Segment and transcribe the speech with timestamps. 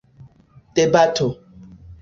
[0.81, 1.27] debato